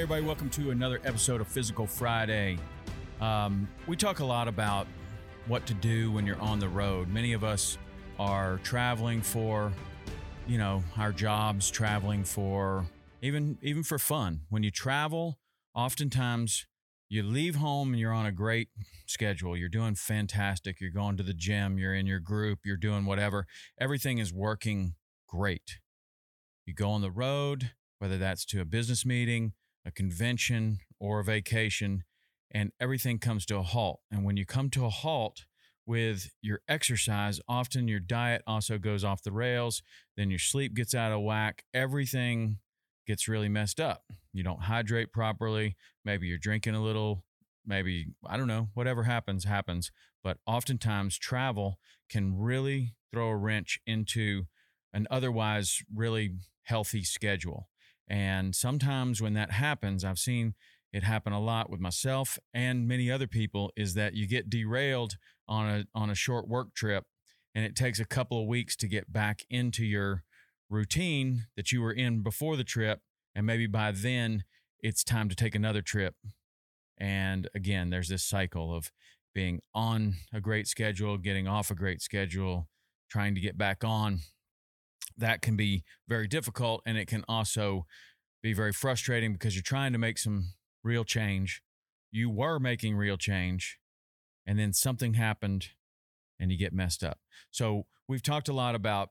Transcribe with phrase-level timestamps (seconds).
[0.00, 2.56] Everybody, welcome to another episode of Physical Friday.
[3.20, 4.86] Um, we talk a lot about
[5.46, 7.08] what to do when you're on the road.
[7.08, 7.76] Many of us
[8.18, 9.70] are traveling for,
[10.46, 12.86] you know, our jobs, traveling for
[13.20, 14.40] even even for fun.
[14.48, 15.38] When you travel,
[15.74, 16.66] oftentimes
[17.10, 18.70] you leave home and you're on a great
[19.06, 19.54] schedule.
[19.54, 20.80] You're doing fantastic.
[20.80, 23.46] You're going to the gym, you're in your group, you're doing whatever.
[23.78, 24.94] Everything is working
[25.28, 25.78] great.
[26.64, 29.52] You go on the road, whether that's to a business meeting,
[29.84, 32.04] a convention, or a vacation,
[32.50, 34.00] and everything comes to a halt.
[34.10, 35.46] And when you come to a halt
[35.86, 39.82] with your exercise, often your diet also goes off the rails,
[40.16, 42.58] then your sleep gets out of whack, everything
[43.06, 44.04] gets really messed up.
[44.32, 47.24] You don't hydrate properly, maybe you're drinking a little,
[47.66, 49.90] maybe, I don't know, whatever happens, happens.
[50.22, 51.78] But oftentimes, travel
[52.10, 54.44] can really throw a wrench into
[54.92, 57.69] an otherwise really healthy schedule.
[58.10, 60.54] And sometimes when that happens, I've seen
[60.92, 65.16] it happen a lot with myself and many other people is that you get derailed
[65.48, 67.04] on a on a short work trip
[67.54, 70.24] and it takes a couple of weeks to get back into your
[70.68, 73.00] routine that you were in before the trip
[73.36, 74.42] and maybe by then
[74.82, 76.14] it's time to take another trip.
[76.98, 78.90] And again, there's this cycle of
[79.34, 82.68] being on a great schedule, getting off a great schedule,
[83.10, 84.20] trying to get back on
[85.20, 87.86] that can be very difficult and it can also
[88.42, 91.62] be very frustrating because you're trying to make some real change.
[92.10, 93.78] You were making real change
[94.46, 95.68] and then something happened
[96.38, 97.18] and you get messed up.
[97.50, 99.10] So, we've talked a lot about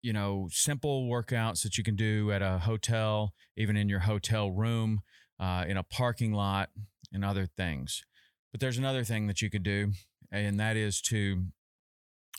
[0.00, 4.50] you know simple workouts that you can do at a hotel, even in your hotel
[4.50, 5.00] room,
[5.38, 6.70] uh, in a parking lot,
[7.12, 8.02] and other things.
[8.52, 9.92] But there's another thing that you could do,
[10.32, 11.46] and that is to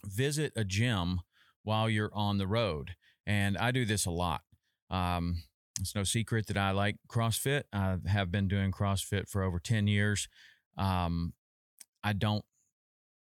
[0.05, 1.19] visit a gym
[1.63, 2.95] while you're on the road.
[3.29, 4.41] And I do this a lot.
[4.89, 5.43] Um,
[5.79, 7.61] it's no secret that I like CrossFit.
[7.71, 10.27] I have been doing CrossFit for over 10 years.
[10.79, 11.33] Um,
[12.03, 12.43] I don't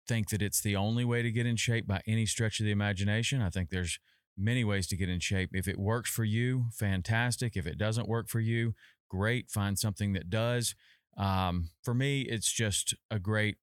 [0.09, 2.72] think that it's the only way to get in shape by any stretch of the
[2.72, 3.43] imagination.
[3.43, 3.99] I think there's
[4.39, 5.50] many ways to get in shape.
[5.53, 7.55] If it works for you, fantastic.
[7.55, 8.75] If it doesn't work for you,
[9.10, 9.50] great.
[9.50, 10.75] Find something that does.
[11.19, 13.59] Um, for me, it's just a great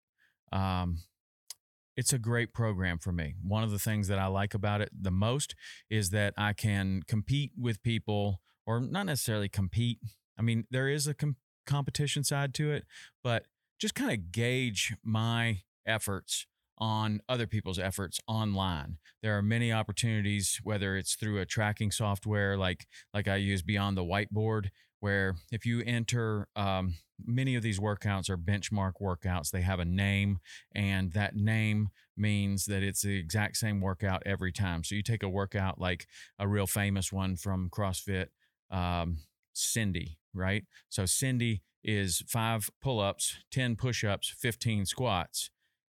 [0.52, 1.00] um,
[1.98, 3.36] it's a great program for me.
[3.44, 5.56] One of the things that I like about it the most
[5.90, 10.00] is that I can compete with people, or not necessarily compete.
[10.38, 12.86] I mean, there is a com- competition side to it,
[13.24, 13.46] but
[13.80, 16.46] just kind of gauge my efforts
[16.78, 18.98] on other people's efforts online.
[19.24, 23.98] There are many opportunities, whether it's through a tracking software like like I use Beyond
[23.98, 26.96] the Whiteboard, where if you enter um,
[27.26, 30.40] many of these workouts are benchmark workouts they have a name
[30.74, 35.24] and that name means that it's the exact same workout every time so you take
[35.24, 36.08] a workout like
[36.40, 38.28] a real famous one from crossfit
[38.72, 39.18] um,
[39.54, 45.50] cindy right so cindy is five pull-ups 10 push-ups 15 squats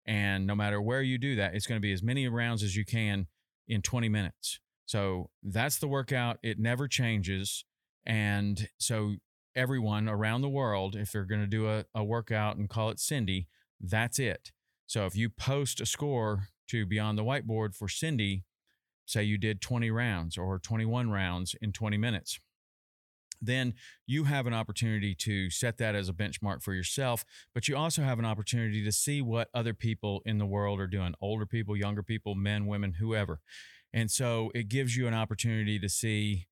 [0.07, 2.77] And no matter where you do that, it's going to be as many rounds as
[2.77, 3.27] you can
[3.69, 4.61] in 20 minutes.
[4.87, 6.39] So that's the workout.
[6.43, 7.65] It never changes.
[8.07, 9.17] And so
[9.57, 13.01] everyone around the world, if they're going to do a, a workout and call it
[13.01, 13.49] Cindy,
[13.81, 14.53] that's it.
[14.87, 18.45] So if you post a score to Beyond the Whiteboard for Cindy,
[19.07, 22.39] say you did 20 rounds or 21 rounds in 20 minutes,
[23.41, 23.75] then
[24.07, 27.25] you have an opportunity to set that as a benchmark for yourself.
[27.55, 30.87] But you also have an opportunity to see what other people in the world are
[30.87, 33.41] doing older people, younger people, men, women, whoever.
[33.93, 36.47] And so it gives you an opportunity to see,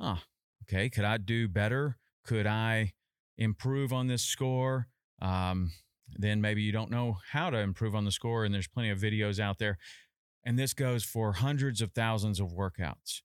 [0.00, 0.18] oh,
[0.62, 1.96] okay, could I do better?
[2.24, 2.92] Could I
[3.36, 4.88] improve on this score?
[5.20, 5.72] Um,
[6.16, 8.98] then maybe you don't know how to improve on the score, and there's plenty of
[8.98, 9.78] videos out there.
[10.44, 13.20] And this goes for hundreds of thousands of workouts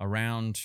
[0.00, 0.60] around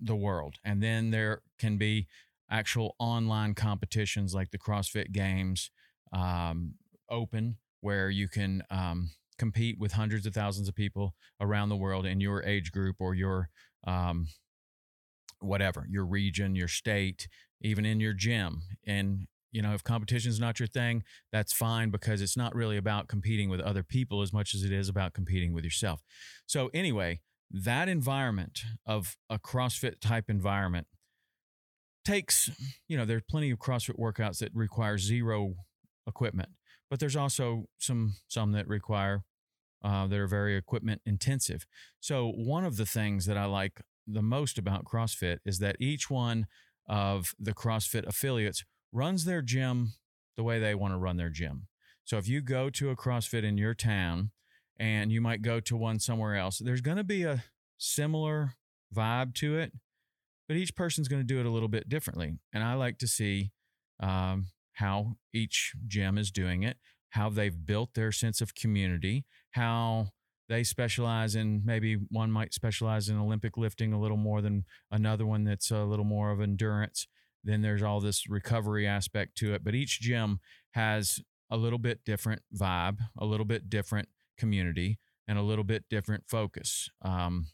[0.00, 0.56] the world.
[0.64, 2.06] And then there can be
[2.50, 5.70] actual online competitions like the CrossFit Games
[6.12, 6.74] um,
[7.08, 12.06] Open, where you can um, compete with hundreds of thousands of people around the world
[12.06, 13.48] in your age group or your
[13.86, 14.28] um,
[15.42, 17.28] whatever, your region, your state,
[17.60, 18.62] even in your gym.
[18.86, 22.78] And you know, if competition is not your thing, that's fine because it's not really
[22.78, 26.02] about competing with other people as much as it is about competing with yourself.
[26.46, 30.86] So, anyway, that environment of a CrossFit type environment
[32.04, 32.50] takes,
[32.88, 35.54] you know, there's plenty of CrossFit workouts that require zero
[36.06, 36.48] equipment,
[36.90, 39.22] but there's also some some that require
[39.84, 41.66] uh, that are very equipment intensive.
[42.00, 43.82] So one of the things that I like
[44.12, 46.46] the most about CrossFit is that each one
[46.88, 49.94] of the CrossFit affiliates runs their gym
[50.36, 51.66] the way they want to run their gym.
[52.04, 54.30] So if you go to a CrossFit in your town
[54.78, 56.58] and you might go to one somewhere else.
[56.58, 57.44] There's going to be a
[57.78, 58.54] similar
[58.94, 59.72] vibe to it,
[60.48, 62.34] but each person's going to do it a little bit differently.
[62.52, 63.52] And I like to see
[64.00, 66.78] um, how each gym is doing it,
[67.10, 70.08] how they've built their sense of community, how
[70.48, 75.26] they specialize in maybe one might specialize in Olympic lifting a little more than another
[75.26, 77.06] one that's a little more of endurance.
[77.44, 79.64] Then there's all this recovery aspect to it.
[79.64, 80.40] But each gym
[80.72, 84.08] has a little bit different vibe, a little bit different
[84.38, 84.98] community
[85.28, 87.46] and a little bit different focus um,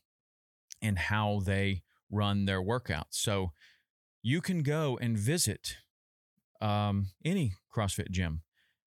[0.81, 3.13] in how they run their workouts.
[3.13, 3.53] So
[4.23, 5.77] you can go and visit
[6.61, 8.43] um, any CrossFit gym,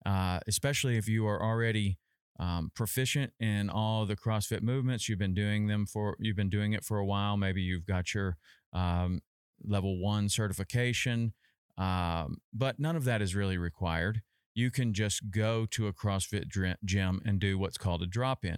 [0.06, 1.98] uh, especially if you are already
[2.40, 5.08] um, proficient in all the CrossFit movements.
[5.08, 7.38] You've been doing them for you've been doing it for a while.
[7.38, 8.38] Maybe you've got your
[8.74, 9.22] um,
[9.64, 11.34] level one certification,
[11.78, 14.22] um, but none of that is really required
[14.54, 18.58] you can just go to a CrossFit gym and do what's called a drop in.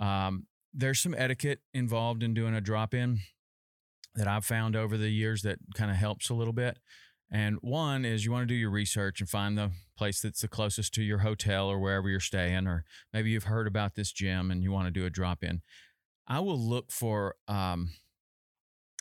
[0.00, 3.20] Um, there's some etiquette involved in doing a drop in
[4.14, 6.78] that I've found over the years that kind of helps a little bit.
[7.32, 10.48] And one is you want to do your research and find the place that's the
[10.48, 14.50] closest to your hotel or wherever you're staying, or maybe you've heard about this gym
[14.50, 15.62] and you want to do a drop in.
[16.26, 17.90] I will look for, um,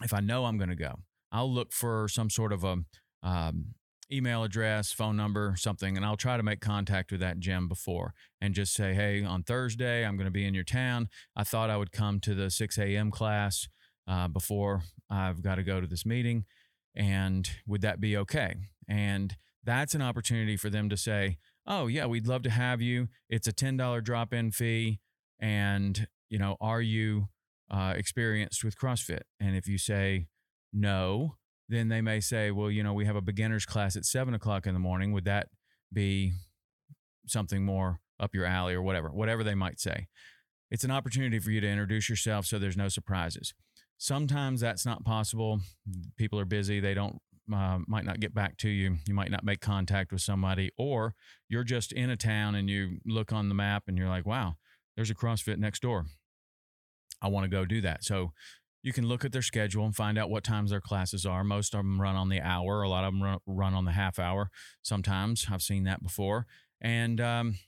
[0.03, 0.99] if I know I'm going to go,
[1.31, 2.77] I'll look for some sort of a
[3.23, 3.73] um,
[4.11, 8.13] email address, phone number, something, and I'll try to make contact with that gym before
[8.41, 11.09] and just say, hey, on Thursday, I'm going to be in your town.
[11.35, 13.11] I thought I would come to the 6 a.m.
[13.11, 13.67] class
[14.07, 16.45] uh, before I've got to go to this meeting.
[16.95, 18.55] And would that be okay?
[18.87, 21.37] And that's an opportunity for them to say,
[21.67, 23.07] oh, yeah, we'd love to have you.
[23.29, 24.99] It's a $10 drop in fee.
[25.39, 27.29] And, you know, are you
[27.69, 29.21] uh, experienced with CrossFit?
[29.39, 30.27] And if you say
[30.73, 31.35] no,
[31.69, 34.65] then they may say, well, you know, we have a beginner's class at seven o'clock
[34.65, 35.11] in the morning.
[35.11, 35.49] Would that
[35.93, 36.33] be
[37.27, 40.07] something more up your alley or whatever, whatever they might say?
[40.71, 43.53] It's an opportunity for you to introduce yourself so there's no surprises.
[43.99, 45.59] Sometimes that's not possible.
[46.15, 46.79] People are busy.
[46.79, 47.19] They don't,
[47.53, 48.95] uh, might not get back to you.
[49.05, 51.15] You might not make contact with somebody, or
[51.49, 54.55] you're just in a town and you look on the map and you're like, wow,
[54.95, 56.05] there's a CrossFit next door.
[57.21, 58.05] I want to go do that.
[58.05, 58.31] So
[58.81, 61.43] you can look at their schedule and find out what times their classes are.
[61.43, 63.91] Most of them run on the hour, a lot of them run, run on the
[63.91, 64.49] half hour.
[64.81, 66.45] Sometimes I've seen that before.
[66.79, 67.59] And um,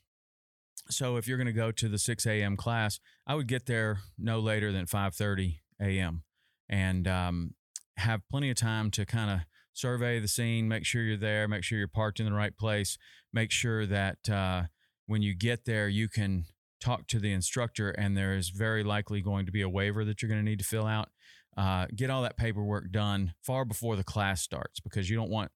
[0.88, 2.56] so if you're going to go to the 6 a.m.
[2.56, 6.22] class, I would get there no later than 5:30 a.m.
[6.68, 7.54] and um,
[7.96, 9.40] have plenty of time to kind of
[9.72, 12.98] survey the scene, make sure you're there, make sure you're parked in the right place,
[13.32, 14.64] make sure that uh,
[15.06, 16.44] when you get there, you can
[16.80, 20.20] talk to the instructor, and there is very likely going to be a waiver that
[20.20, 21.08] you're going to need to fill out.
[21.56, 25.50] Uh, get all that paperwork done far before the class starts because you don't want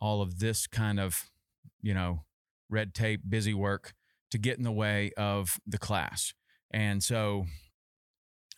[0.00, 1.30] all of this kind of,
[1.80, 2.24] you know,
[2.70, 3.92] red tape, busy work
[4.30, 6.32] to get in the way of the class.
[6.72, 7.46] And so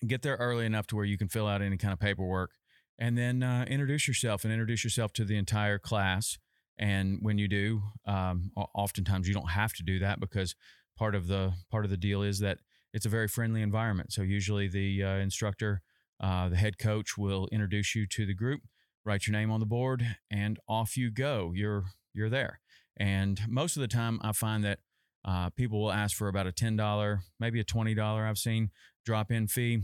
[0.06, 2.50] get there early enough to where you can fill out any kind of paperwork
[2.98, 6.38] and then uh, introduce yourself and introduce yourself to the entire class.
[6.78, 10.54] And when you do, um, oftentimes you don't have to do that because
[10.96, 12.58] part of the part of the deal is that
[12.92, 14.12] it's a very friendly environment.
[14.12, 15.82] So usually the uh, instructor,
[16.20, 18.62] uh, the head coach, will introduce you to the group,
[19.04, 21.52] write your name on the board, and off you go.
[21.54, 22.60] You're you're there.
[22.96, 24.78] And most of the time, I find that
[25.24, 28.26] uh, people will ask for about a ten dollar, maybe a twenty dollar.
[28.26, 28.70] I've seen
[29.04, 29.82] drop in fee,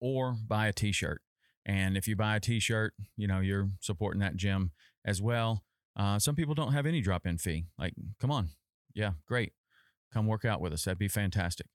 [0.00, 1.20] or buy a t shirt.
[1.66, 4.72] And if you buy a t shirt, you know you're supporting that gym
[5.04, 5.64] as well.
[5.96, 7.66] Uh, some people don't have any drop in fee.
[7.78, 8.48] Like, come on,
[8.94, 9.52] yeah, great,
[10.12, 10.84] come work out with us.
[10.84, 11.66] That'd be fantastic.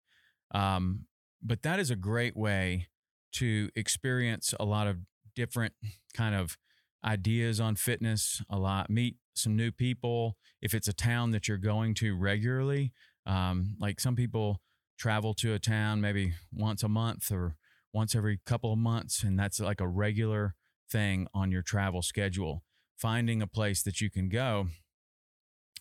[0.51, 1.05] Um,
[1.41, 2.87] but that is a great way
[3.33, 4.97] to experience a lot of
[5.35, 5.73] different
[6.13, 6.57] kind of
[7.05, 10.35] ideas on fitness, a lot, meet some new people.
[10.61, 12.91] If it's a town that you're going to regularly,
[13.25, 14.61] um, like some people
[14.99, 17.55] travel to a town maybe once a month or
[17.93, 20.55] once every couple of months, and that's like a regular
[20.91, 22.63] thing on your travel schedule.
[22.97, 24.67] Finding a place that you can go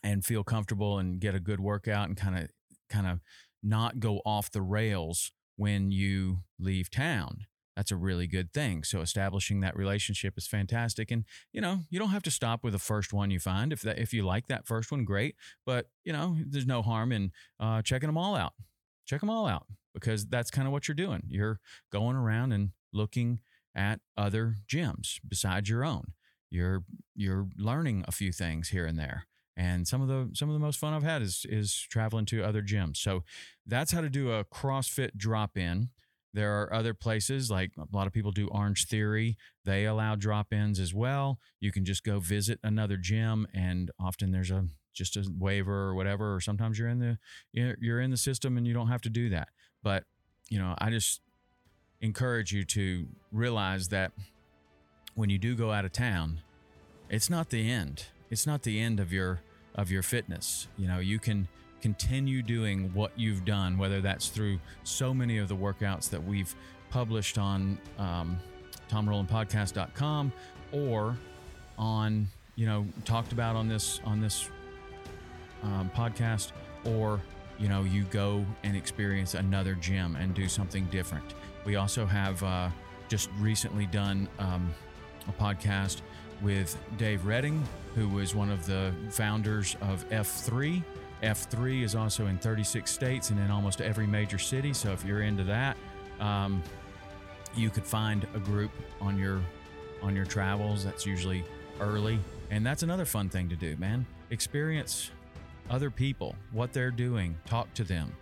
[0.02, 2.48] and feel comfortable and get a good workout and kind of
[2.88, 3.20] kind of
[3.62, 7.40] not go off the rails when you leave town.
[7.76, 8.82] That's a really good thing.
[8.84, 11.10] So establishing that relationship is fantastic.
[11.10, 13.72] And you know, you don't have to stop with the first one you find.
[13.72, 15.34] If that if you like that first one, great.
[15.66, 18.52] But you know, there's no harm in uh, checking them all out.
[19.08, 21.22] Check them all out because that's kind of what you're doing.
[21.28, 21.60] You're
[21.90, 23.40] going around and looking
[23.74, 26.12] at other gyms besides your own.
[26.50, 26.84] You're
[27.14, 29.26] you're learning a few things here and there
[29.58, 32.44] and some of the some of the most fun I've had is is traveling to
[32.44, 32.98] other gyms.
[32.98, 33.24] So
[33.66, 35.90] that's how to do a CrossFit drop in.
[36.32, 39.36] There are other places like a lot of people do Orange Theory.
[39.64, 41.40] They allow drop ins as well.
[41.58, 45.94] You can just go visit another gym, and often there's a just a waiver or
[45.94, 46.34] whatever.
[46.34, 47.18] Or sometimes you're in the
[47.52, 49.48] you're in the system and you don't have to do that.
[49.82, 50.04] But
[50.48, 51.20] you know, I just
[52.00, 54.12] encourage you to realize that
[55.14, 56.40] when you do go out of town,
[57.10, 58.06] it's not the end.
[58.30, 59.40] It's not the end of your
[59.74, 60.68] of your fitness.
[60.76, 61.48] You know, you can
[61.80, 66.54] continue doing what you've done, whether that's through so many of the workouts that we've
[66.90, 68.38] published on um,
[68.90, 70.32] TomRowlandPodcast.com
[70.72, 71.16] or
[71.78, 74.50] on, you know, talked about on this on this
[75.62, 76.52] um, podcast,
[76.84, 77.20] or
[77.58, 81.34] you know, you go and experience another gym and do something different.
[81.64, 82.68] We also have uh,
[83.08, 84.72] just recently done um,
[85.28, 86.02] a podcast
[86.40, 87.62] with Dave Redding,
[87.94, 90.82] who was one of the founders of F3.
[91.22, 94.72] F3 is also in 36 states and in almost every major city.
[94.72, 95.76] So if you're into that,
[96.20, 96.62] um,
[97.56, 99.40] you could find a group on your
[100.00, 100.84] on your travels.
[100.84, 101.44] That's usually
[101.80, 104.06] early, and that's another fun thing to do, man.
[104.30, 105.10] Experience
[105.70, 108.12] other people, what they're doing, talk to them,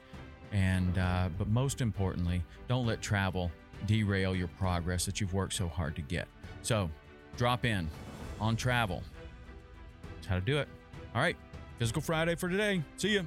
[0.52, 3.50] and uh, but most importantly, don't let travel
[3.86, 6.28] derail your progress that you've worked so hard to get.
[6.62, 6.90] So,
[7.36, 7.88] drop in
[8.40, 9.02] on travel.
[10.14, 10.68] That's how to do it.
[11.14, 11.36] All right,
[11.78, 12.82] Physical Friday for today.
[12.96, 13.26] See you.